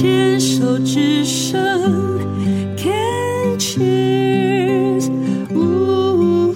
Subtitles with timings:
[0.00, 1.60] 牵手之声
[2.76, 5.10] ，Can cheers，
[5.52, 6.54] 呜。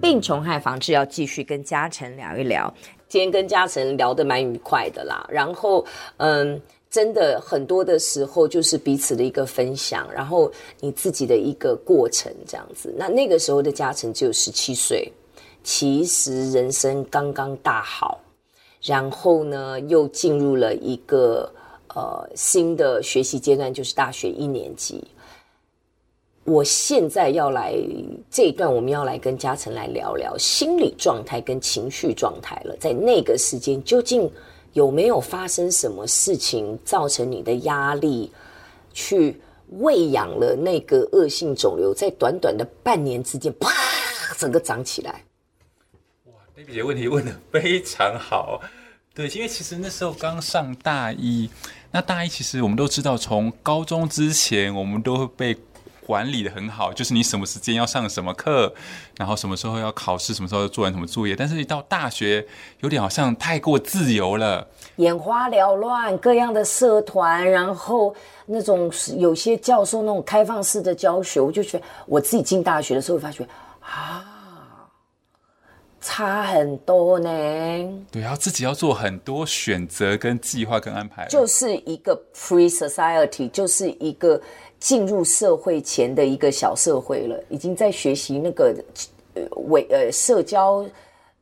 [0.00, 2.72] 病虫害防治要继续跟嘉诚聊一聊。
[3.08, 5.84] 今天跟嘉诚聊得蛮愉快的啦，然后
[6.18, 6.62] 嗯。
[6.88, 12.94] 真的很多的时候就是彼此的一个分享，然后你自己的一个过程这样子。
[12.98, 15.10] 那那个时候的嘉诚只有十七岁，
[15.62, 18.20] 其实人生刚刚大好，
[18.82, 21.52] 然后呢又进入了一个
[21.94, 25.02] 呃新的学习阶段，就是大学一年级。
[26.44, 27.74] 我现在要来
[28.30, 32.76] 这一段，我们要来跟嘉诚来聊聊心理状态跟情绪状态了。
[32.78, 34.30] 在那个时间究竟。
[34.74, 38.32] 有没有发生什么事情造成你的压力，
[38.94, 39.38] 去
[39.80, 43.70] 喂养了那个恶性肿瘤，在短短的半年之间，啪，
[44.38, 45.22] 整个长起来？
[46.54, 48.60] Baby 姐问题问得非常好。
[49.14, 51.50] 对，因为其实那时候刚上大一，
[51.90, 55.58] 那大一其实我们都知道，从高中之前我们都会被。
[56.04, 58.74] 管理得很好，就是你什么时间要上什么课，
[59.16, 61.36] 然后什么时候要考试，什么时候要做完什么作业。
[61.36, 62.44] 但是，一到大学，
[62.80, 68.12] 有点好像太过自由了，眼花缭乱，各样的社团，然后
[68.46, 73.46] 那种有些教授那种开放式的教学，我就觉得我自己进大学的时候，发觉
[73.80, 74.24] 啊，
[76.02, 77.30] 差很多呢。
[78.10, 84.38] 对，然后自己要做很多选择、跟计划、跟安排，就是一个 pre society，就是一个。
[84.82, 88.74] 进入社会前的一个小社会了，已经在学习那个
[89.34, 90.84] 呃为呃社交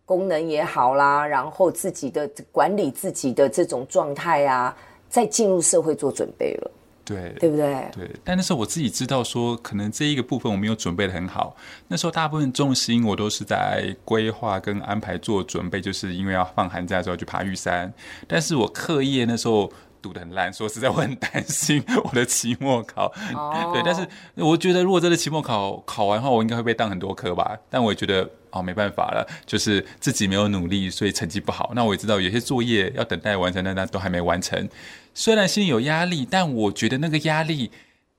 [0.05, 4.77] 功能也好啦，然后自己的管理自己的这种状态啊，
[5.09, 6.71] 在进入社会做准备了，
[7.15, 7.91] 对对不对？
[7.93, 8.11] 对。
[8.25, 11.57] 但那时候我自己知道说，可能这一个部分我没有准备的很好。
[11.89, 17.93] 那时候大部分重心我都是在规划跟安排做准备，就是因为要放寒假之后去爬玉山。
[18.27, 19.73] 但是我课业那时候。
[20.03, 23.13] 读的很烂，说实在，我很担心我的期末考。
[23.35, 23.75] Oh.
[23.75, 27.55] 对，但是我觉得如果真的期末考考完后，我应该会被当很多科吧。
[27.69, 31.73] 但我也觉得哦，没办法了，就是自己没有努力，所以成绩不好。
[31.75, 34.67] 那我也知道有些作业要等待完成，但那都还没完成。
[35.13, 37.71] 虽然心里有压力，但我觉得那个压力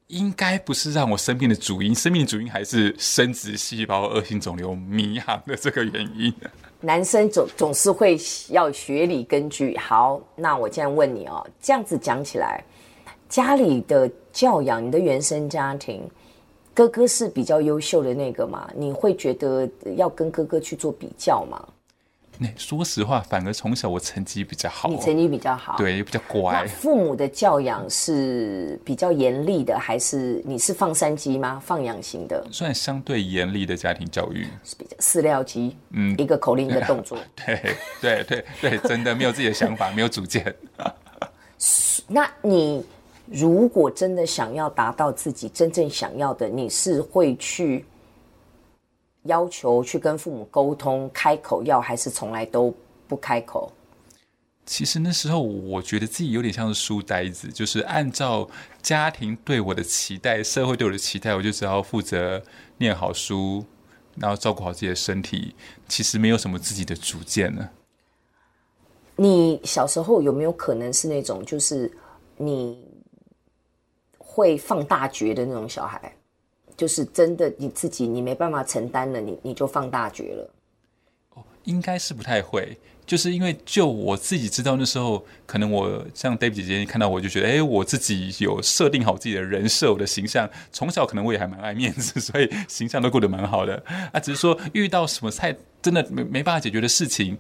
[0.08, 6.34] 应该不是让我生病的主因，生病的主因还是生殖细胞恶性肿瘤迷航的这个原因。
[6.82, 8.18] 男生总总是会
[8.50, 9.78] 要学理根据。
[9.78, 12.64] 好，那我现在问你哦，这样子讲起来，
[13.30, 16.02] 家里的教养，你的原生家庭，
[16.74, 18.70] 哥哥是比较优秀的那个吗？
[18.76, 21.64] 你会觉得要跟哥哥去做比较吗？
[22.56, 24.90] 说实话，反而从小我成绩比较好。
[24.90, 26.66] 你成绩比较好，对，比较乖。
[26.68, 31.62] 父母的教养是比较严厉的，还是你是放山鸡吗？
[31.64, 32.46] 放养型的？
[32.52, 35.76] 算相对严厉的家庭教育，是比较饲料鸡。
[35.92, 37.18] 嗯，一个口令一个动作。
[37.46, 40.54] 对对对对，真的没有自己的想法，没有主见。
[42.08, 42.84] 那你
[43.26, 47.86] 如果真的想要达到自己真正想要的，你是会去？
[49.24, 52.74] 要求去跟父母沟通，开口要，还是从来都
[53.08, 53.72] 不开口？
[54.66, 58.48] 其实那时候我觉得自己有点像是书呆子，就是按照
[58.82, 62.42] 家庭对我的期待、社会对我的期待，我就只要负责
[62.78, 63.66] 念好书，
[64.16, 65.56] 然后照顾好自己的身体。
[65.88, 67.70] 其实没有什么自己的主见呢。
[69.16, 71.92] 你小时候有没有可能是那种，就是
[72.38, 72.88] 你
[74.18, 76.16] 会放大觉的那种小孩？
[76.82, 80.50] 就是真的你自己，你没办法承担了，你你就放大绝了。
[81.36, 82.76] 哦，应该是不太会，
[83.06, 93.84] 就是因为就我自己知道那时候，可能我像 Dave 姐姐看到我就觉得，哎，我自己有设定好自己的人设，我的形象，从小可能我也还蛮爱面子， 所以形象都过得蛮好的。
[94.12, 97.38] 啊，只是说遇到什么太真的没没办法解决的事情，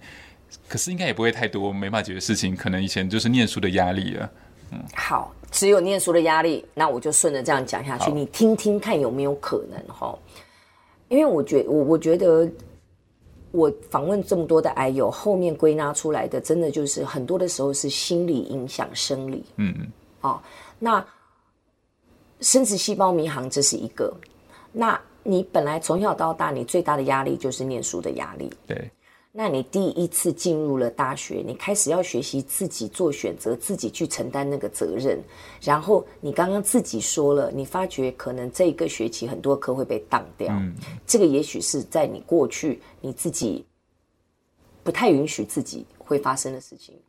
[0.68, 4.30] 可是应该也不会太多没办法解决的事情，可能以前就是念书的压力了。
[4.72, 5.34] 嗯，好。
[5.52, 10.18] 只有念书的压力，那我就顺着这样讲下去，你听听看有没有可能哈？
[11.10, 12.50] 因为我觉我我觉得
[13.52, 19.44] 我访问这么多的癌友，后面归纳出来的，真的就是很多的时候是心理影响生理。
[19.58, 19.92] 嗯嗯。
[20.22, 20.42] 哦，
[20.80, 21.06] 那
[22.40, 24.16] 生殖细胞迷航这是一个，
[24.72, 28.50] 那你本来从小到大，你最大的压力就是念书的压力。
[28.66, 28.90] 对。
[29.34, 35.18] 那你第一次进入了大学，你开始要学习自己做选择，自己去承担那个责任。
[35.62, 40.54] 然后你刚刚自己说了，你发觉可能这一个学期很多课会被当掉。
[40.54, 40.76] 嗯，
[41.08, 43.66] 这个也许是在你过去你自己
[44.84, 47.00] 不太允许自己会发生的事情，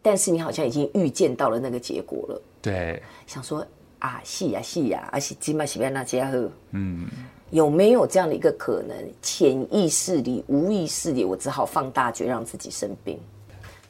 [0.00, 2.40] 但是你好像已经预见到了那个结果了。
[2.62, 3.66] 对，想说
[3.98, 6.48] 啊，是呀，是呀，而且起码是要那家伙。
[6.70, 7.08] 嗯。
[7.54, 8.96] 有没有这样的一个可能？
[9.22, 13.16] 潜意识里、无意识里，我只好放大决，让自己生病。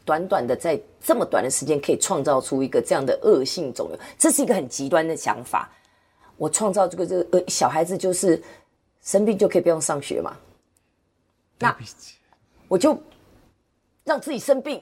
[0.05, 5.73] 短短的在这么短的时间，可以创造出一个这样的恶性肿瘤，这是一个很极端的想法。
[6.37, 8.39] 我创造这个这个呃小孩子就是
[9.01, 10.37] 生病就可以不用上学嘛？
[11.59, 11.75] 那
[12.69, 12.95] 我就
[14.05, 14.79] 让自己生病，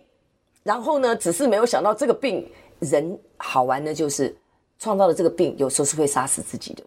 [0.65, 2.51] 然后呢，只是没有想到这个病
[2.81, 4.37] 人好玩的就是
[4.81, 6.83] 创造了这个病，有时候是会杀死自己的。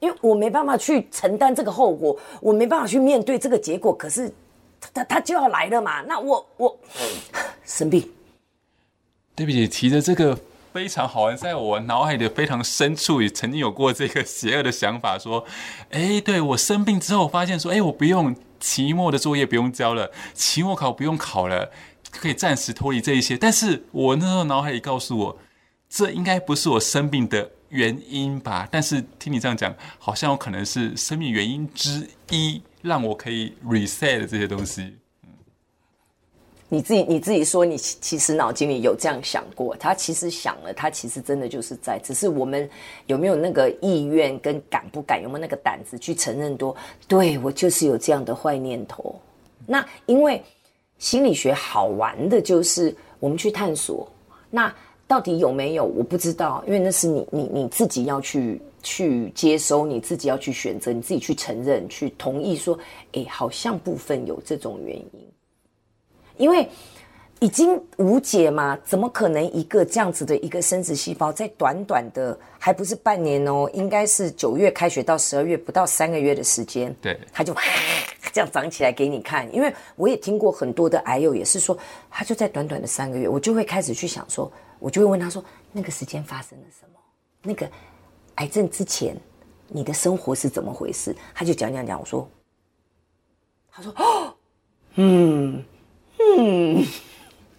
[0.00, 4.32] 嗯，因为我没办法去承担这个后果，我没办法去面对这个结果，可是。
[4.94, 6.00] 他他就要来了嘛？
[6.08, 6.78] 那我我
[7.66, 8.10] 生病。
[9.36, 10.34] 对不起，提着这个
[10.72, 15.44] 非常好玩，在我脑海的非常深处也曾经有过这个邪恶的想法，说：
[15.90, 21.70] 哎，对我生病之后，发现说，哎，我不用期末的作业不用交了，期末考不用考了，
[22.10, 23.36] 可以暂时脱离这一些。
[23.36, 25.38] 但是我那时候脑海里告诉我，
[25.90, 28.68] 这应该不是我生病的原因吧？
[28.70, 32.62] 但是听你这样讲，好像有可能是生命原因之一。
[32.82, 34.96] 让我可以 reset 这些东西。
[35.22, 35.28] 嗯，
[36.70, 42.66] 你自己你自己说，你其实脑筋里有这样想过，他其实想了，他其实真的就是在，只是我们
[43.04, 46.74] 有没有那个意愿跟敢不敢，有没有那个胆子去承认多？
[47.06, 49.20] 对，我就是有这样的坏念头。
[49.66, 50.42] 那因为
[50.96, 54.10] 心理学好玩的就是我们去探索，
[54.48, 54.74] 那
[55.10, 55.84] 到底有没有？
[55.84, 58.62] 我不知道，因为那是你你你自己要去。
[58.82, 62.78] 去接收，你自己要去选择，你自己去承认，去同意说，
[63.12, 65.20] 哎，好像部分有这种原因，
[66.38, 66.66] 因为
[67.40, 77.54] 已经无解嘛，怎么可能一个这样子的一个生殖细胞，在短短的还不是半年哦，应该是九月开学到十二月不到三个月的时间，对，它就
[78.32, 79.46] 这样长起来给你看。
[79.54, 81.76] 因为我也听过很多的癌友也是说，
[82.08, 86.98] 他就在短短的三个月，我就会开始去想说，我就会问他说，那个时间发生了什么？
[87.42, 87.70] 那个。
[88.36, 89.14] 癌症之前，
[89.68, 91.14] 你的生活是怎么回事？
[91.34, 92.26] 他就讲讲讲，我说，
[93.70, 94.34] 他说，哦，
[94.94, 95.62] 嗯
[96.18, 96.86] 嗯，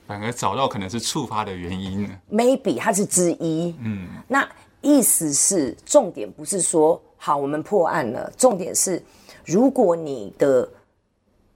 [0.07, 4.49] 反而找到可能是触发的原因，maybe 它是之一，嗯，那
[4.81, 9.03] 意思是重点不是说好我们破案了，重点是
[9.45, 10.67] 如果你的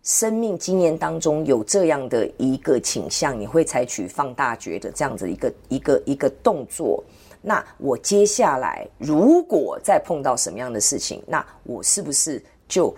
[0.06, 7.04] 生命经验当中有这样的一个倾向，你会采取放大觉的这样子一个一个一个动作。
[7.42, 12.96] 那我接下来如果再碰到什么样的事情，那我是不是就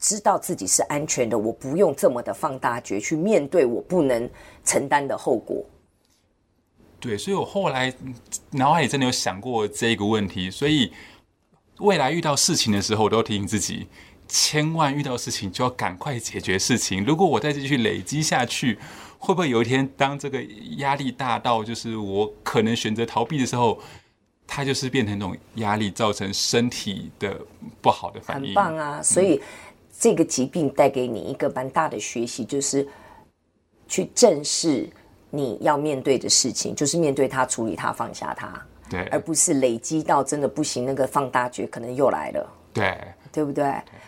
[0.00, 1.38] 知道自己是安全的？
[1.38, 4.28] 我不用这么的放大觉去面对我不能
[4.64, 5.64] 承担的后果。
[6.98, 7.94] 对，所以我后来
[8.50, 10.92] 脑海里真的有想过这个问题，所以
[11.78, 13.86] 未来遇到事情的时候，我都提醒自己，
[14.28, 17.04] 千万遇到事情就要赶快解决事情。
[17.04, 18.78] 如果我再继续累积下去，
[19.18, 20.42] 会不会有一天，当这个
[20.78, 23.78] 压力大到就是我可能选择逃避的时候，
[24.46, 27.40] 它就是变成一种压力，造成身体的
[27.80, 28.48] 不好的反应？
[28.48, 29.02] 很棒啊！
[29.02, 29.40] 所以
[29.98, 32.86] 这个疾病带给你一个蛮大的学习，就是
[33.88, 34.88] 去正视
[35.30, 42.98] 你要面对的事情，就是面对它、处理它、放下它，对，而不是累积到真的不行，那个放大觉可能又来了，对，
[43.34, 43.64] 对不对？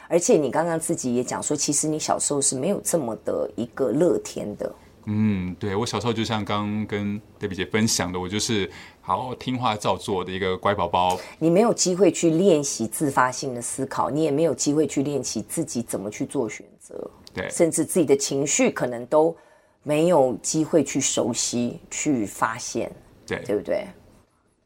[0.09, 4.73] 而且你刚刚自己也讲说，其实你小时候是没有这么的一个乐天的。
[5.07, 8.71] 嗯，对，我小时候就像刚刚跟黛比姐分享的，我就是
[9.01, 11.19] 好好听话照做的一个乖宝宝。
[11.41, 19.37] 你没有机会去练习自发性的思考，你也没有机会去练习自己怎么去做选择，对，甚至自己的情绪可能都
[19.83, 22.91] 没有机会去熟悉、去发现，
[23.27, 23.87] 对，对不对？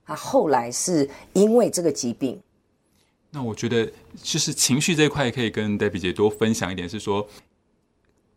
[0.06, 2.40] 他后来是因为这个疾病，
[3.30, 3.90] 那我觉得
[4.22, 7.28] 就是情绪这一块可以跟 Debbie 姐多分享一点，是说。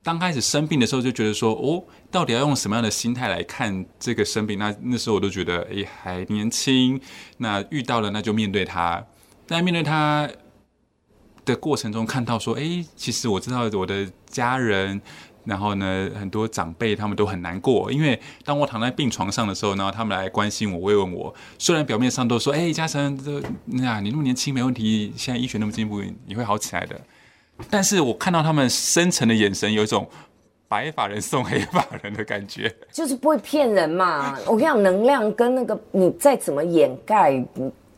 [0.05, 1.81] 刚开始生病的时候，就觉得说，哦，
[2.11, 4.59] 到底要用什么样的心态来看这个生病？
[4.59, 6.99] 那那时候我都觉得，哎，还年轻，
[7.37, 9.01] 那遇到了那就面对它。
[9.47, 10.29] 在面对它
[11.45, 15.01] 的过程中，看到说，哎，其实我知道我的家人，
[15.45, 21.33] 然后呢，很多长辈他们都很难过，因为当我躺在病床上的时候，然后他们来关心我、慰问我。
[21.57, 26.99] 虽然表面上都说，哎，嘉诚，这那你那么年轻，没问题，现在医学那么进步，你会好起来的。
[27.69, 30.07] 但是我看到他们深沉的眼神，有一种
[30.67, 34.37] 白发人送黑发人的感觉，就是不会骗人嘛。
[34.45, 37.45] 我跟你讲，能量跟那个你再怎么掩盖，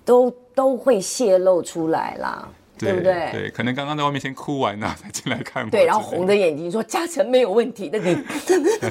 [0.03, 2.49] 都都会泄露出来啦。
[2.77, 3.29] 对，不对？
[3.31, 5.69] 对，可能刚刚在外面先哭完了，才进来看我。
[5.69, 8.17] 对，然后红着眼睛说：“嘉诚没有问题的，你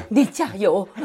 [0.08, 0.86] 你加油。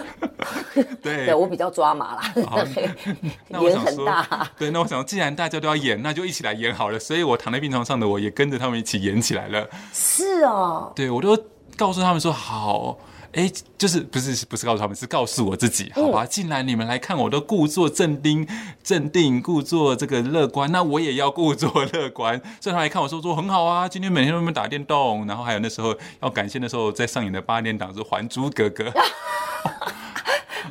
[1.02, 2.34] 对”对，我比较抓马啦，
[3.60, 4.50] 脸很大。
[4.58, 6.98] 对，那我想，既然大家都要演，那就一起来演好了。
[7.00, 9.68] 所以我躺在病床上的，我也跟着他们一起演起来了。
[9.94, 10.92] 是哦。
[10.96, 11.38] 对，我都
[11.78, 12.98] 告诉他们说：“好，
[13.34, 16.26] 哎，就是不是不是告诉他们，是告诉我自己，好吧？
[16.26, 18.48] 既然你们来看我都故作镇定、
[18.84, 22.42] 镇定，故作这个乐观，那我也要故作 乐观。
[22.60, 28.86] 所以他来看我说说很好啊，今天每天都在打电动，然后还有那时候要感谢那时候在上演的八点档是《还珠格格》。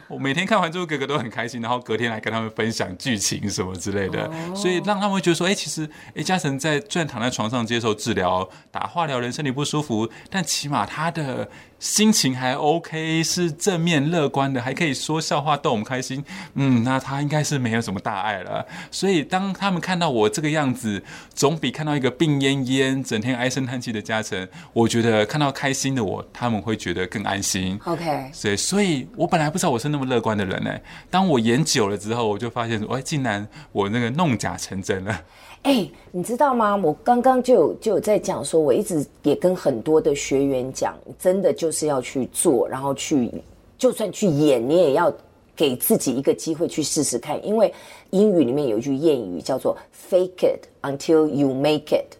[0.06, 11.48] 我每天看《还珠格格》都很开心，然后隔天来跟他们分享剧情什么之类的，所以让他们会觉得说，哎，其实，哎，嘉诚在虽然躺在床上接受治疗、打化疗，人身体不舒服，但起码他的。
[11.78, 16.24] 心情还 OK，是正面乐观的，还可以说笑话逗我们开心。
[16.54, 18.66] 嗯，那他应该是没有什么大碍了。
[18.90, 21.02] 所以当他们看到我这个样子，
[21.34, 27.78] 总比看到一个病恹恹、整天唉声叹气的嘉诚，我觉得看到开心的我，他们会觉得更安心。
[27.84, 30.76] OK，所以，所以我本来不知道我是那么乐观的人呢。
[31.10, 35.22] 当我演久了之后，我就发现，哎，竟然我那个弄假成真了。
[35.62, 36.74] 哎、你知道吗？
[36.76, 43.30] 我刚刚就有就有在讲说，我一直也跟很多的学员讲，真的就是要去做，然后去，
[43.76, 45.12] 就算去演，你也要
[45.54, 47.44] 给自己一个机会去试试看。
[47.44, 47.70] 因为
[48.10, 49.76] 英语里面有一句谚语叫做
[50.10, 52.16] “fake it until you make it”，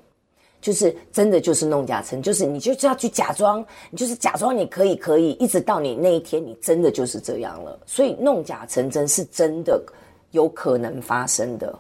[0.61, 7.79] 就是真的就是弄假成，就是你就是要去假装，你就是假装你可以可以，一直到你那一天，你真的就是这样了。
[7.87, 9.83] 所以弄假成真是真的
[10.33, 11.75] 有可能发生的。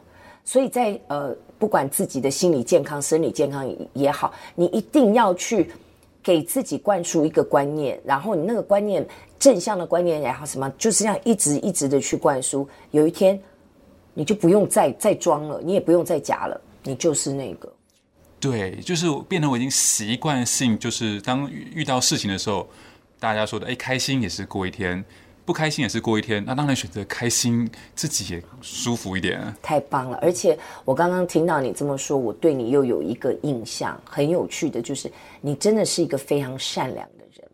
[0.45, 1.37] 所以在呃。
[1.59, 5.71] 不管自己的心理健康、生理健康也好，你一定要去
[6.23, 9.07] 给自己灌输一个观念，然后你那个观念
[9.39, 12.69] 正向的观念也好，什么就是这样一直一直的去灌输。
[12.91, 13.41] 有一天，
[14.15, 17.73] 你就不用再再装了，你也不用再假了，你就是那个。
[18.41, 22.69] 对，就是变成我已经习惯性，就是当遇到事情的时候，
[23.19, 25.05] 大家说的，哎，开心也是过一天。
[25.49, 29.43] 不开心也是过一天，那当然选择开心，自己也舒服一点。
[29.63, 30.19] 太棒了！
[30.21, 37.49] 而且我刚刚听到你这么说，我对你又有一个印象，很有趣的就是，你真的是一个非常善良的人。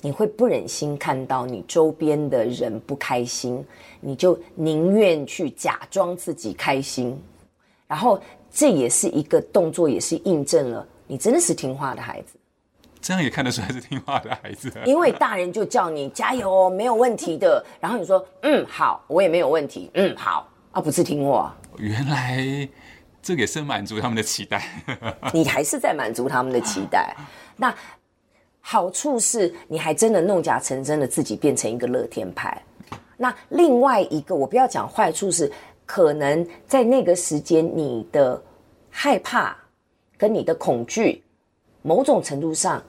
[0.00, 3.62] 你会不忍心看到你周边的人不开心，
[4.00, 7.14] 你就宁愿去假装自己开心。
[7.86, 8.18] 然后
[8.50, 12.38] 这也是一个动作，也是印证了你真的是听话的孩子。
[13.02, 17.62] 这样也看得出来是听话的孩子，因为大人就叫你加油，没有问题的。
[17.80, 21.52] 然后你说嗯好，我也没有问题，嗯好啊，不是听话。
[21.78, 22.68] 原来
[23.20, 24.62] 这也是满足他们的期待，
[25.34, 27.14] 你还是在满足他们的期待。
[27.56, 27.74] 那
[28.60, 32.56] 好处是你还真的弄假成真的自己变成一个乐天派。
[33.16, 35.50] 那另外一个我不要讲坏处是，
[35.84, 38.40] 可能在那个时间你的
[38.88, 39.56] 害怕
[40.16, 41.20] 跟你的恐惧，
[41.82, 42.80] 某种程度上。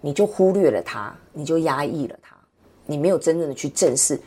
[0.00, 2.36] 你就忽略了他，你就压抑了他，
[2.84, 4.20] 你没有真正的去正视。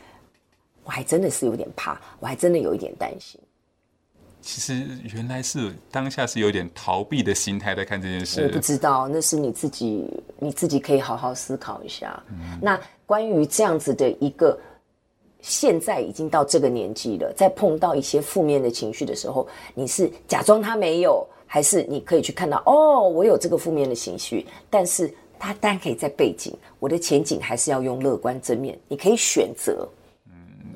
[0.82, 3.38] 我还真的是有点怕，我还真的有一点担心。
[4.40, 8.42] 其实原来是当下是有点逃避的心态在看这件事。
[8.42, 10.08] 我不知道，那是你自己，
[10.38, 12.20] 你自己可以好好思考一下。
[12.30, 12.58] 嗯。
[12.60, 14.58] 那关于这样子的一个，
[15.42, 25.14] 现在已经到这个年纪了，在碰到一些负面的情绪的时候，你是假装他没有，还是你可以去看到哦，我有这个负面的情绪，但是。
[25.40, 28.78] 他当然可以在背景，我的前景还是要用乐观正面。
[28.86, 29.88] 你可以选择，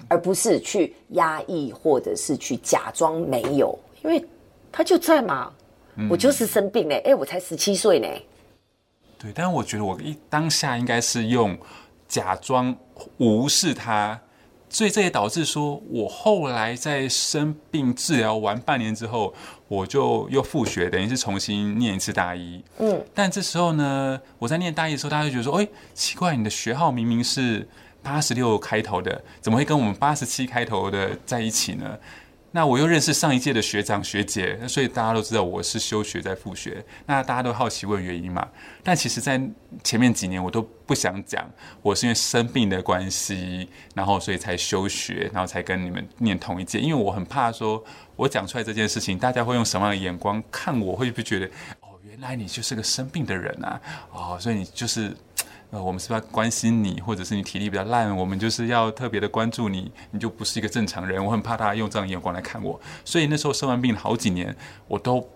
[0.09, 4.25] 而不是去压抑或者是去假装没有，因为
[4.73, 5.53] 他就在嘛。
[6.11, 8.09] 我就是生病嘞，哎，我才十七岁呢。
[9.17, 11.57] 对，但是我觉得我一当下应该是用
[12.09, 12.75] 假装
[13.19, 14.21] 无视他。
[14.75, 19.33] 所以这也导致说，我后来在生病治疗完半年之后，
[19.69, 22.61] 我就又复学，等于是重新念一次大一。
[22.79, 27.69] 嗯，但这时候呢，我在念大一的时候，大家就觉得说，哎，奇怪，你的学号明明是
[28.03, 31.97] 八十六开头的，怎么会跟我们八十七开头的在一起呢？
[32.57, 36.85] 那我又认识上一届的学长学姐，所以大家都知道我是休学在复学。
[37.05, 38.49] 那大家都好奇问原因嘛？
[38.81, 39.43] 但其实，在
[39.83, 41.45] 前面几年我都不想讲，
[41.83, 46.79] 我是因为生病的关系，然后所以才休学，然后才跟你们念同一届。
[46.79, 47.83] 因为我很怕说，
[48.15, 50.95] 我讲出来这件事情，大家会用什么样的眼光看我？
[50.95, 51.47] 会不会觉得
[51.81, 53.81] 哦，原来你就是个生病的人啊？
[54.13, 55.13] 哦，所以你就是。
[55.75, 61.23] 呃，我们是不是要关心你，或者是你体力比较烂，我们就是要特别的关注你，你就不是一个正常人。
[61.23, 64.55] 我很怕他用这样的眼光来看我，所以那时候生完病好几年，
[64.87, 65.29] 我都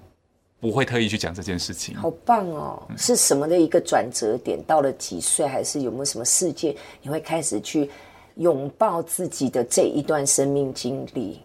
[0.60, 1.96] 不会特意去讲这件事情。
[1.96, 2.80] 好棒哦！
[2.96, 4.62] 是什么的一个转折点？
[4.62, 7.90] 到了几岁，还是有没有什么事件，你会开始去
[8.36, 11.40] 拥抱自己的这一段生命经历，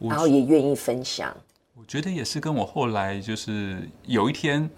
[0.00, 1.32] 然后也愿意分享？
[1.76, 4.68] 我觉得也是跟我后来就是有一天。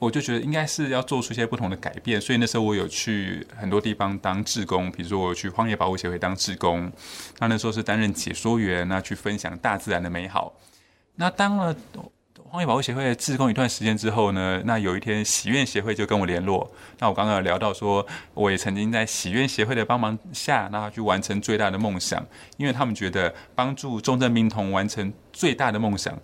[0.00, 6.90] 我就觉得应该是要做出一些不同的改变，所以那时候我有去很多地方当志工，比如说我去荒野保护协会当志工，
[7.38, 10.54] 那那时候是担任解说员，那去分享大自然的美好。
[11.16, 11.76] 那当了
[12.48, 16.68] 荒野保护协会的志工一段时间之后呢，那有一天喜愿协会就跟我联络。
[16.98, 18.04] 那我刚刚有聊到说，
[18.34, 22.26] 我也曾经在喜愿协会的帮忙下，那去完成最大的梦想，
[22.56, 26.18] 因为他们觉得帮助重症病童完成最大的梦想。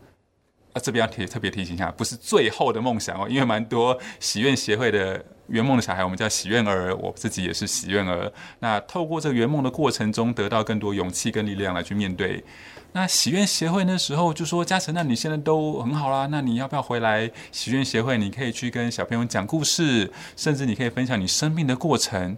[0.76, 8.30] 啊，这边要提特别提醒一下，不是最后的梦想哦，因为蛮多喜愿协会的圆梦的小孩，我们叫喜愿儿，我自己也是喜愿儿。
[8.59, 12.45] 那透过这个圆梦的过程中，得到更多勇气跟力量来去面对。
[12.92, 18.18] 那喜愿协会那时候就说：“嘉诚，那你现在都很好啦，那你要不要回来喜愿协会？
[18.18, 22.37] 你可以去跟小朋友讲故事，甚至你可以分享你生病的过程。”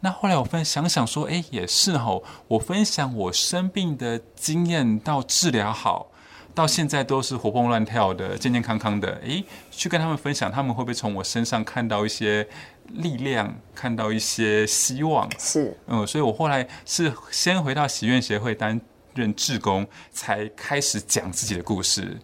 [0.00, 6.10] 那后来我分想想说：“哎，也是吼，我分享我生病的经验到治疗好，
[6.58, 9.14] 到现在都是活蹦乱跳的、健健康康的。
[9.22, 12.44] 诶，去跟他们分享，他们会不会从我身上看到一些
[12.94, 15.30] 力量，看到一些希望？
[15.38, 18.80] 是，嗯，所以我后来是先回到喜愿协会担。”
[19.14, 22.16] 任志工才开始讲自己的故事。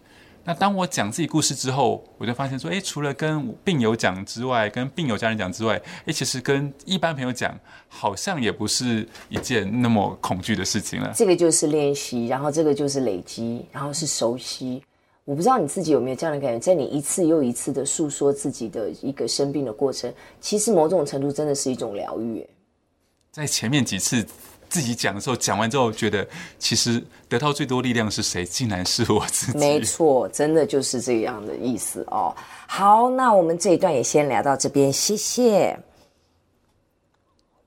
[0.47, 11.11] 那当我讲自己故事之后，我就发现说，诶，除了跟病友讲之外，跟病友家人讲之外，诶，其实跟一般朋友讲，好像也不是一件那么恐惧的事情了。
[11.15, 14.83] 这个就是练习，然后这个就是累积，然后是熟悉。
[15.23, 22.47] 我不知道你自己有没有这样的感觉，在你一次又一次的诉说自己的一个生病的过程，其实某种程度真的是一种疗愈。
[23.31, 24.23] 在前面几次。
[24.69, 26.27] 自己讲的时候，讲完之后觉得，
[26.59, 28.43] 其实得到最多力量是谁？
[28.45, 29.57] 竟然是我自己。
[29.57, 32.35] 没错，真的就是这样的意思哦。
[32.67, 35.77] 好，那我们这一段也先聊到这边，谢谢。